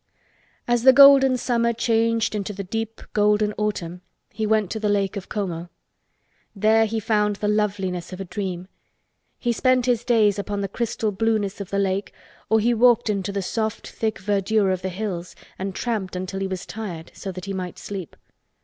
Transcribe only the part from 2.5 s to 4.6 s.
the deep golden autumn he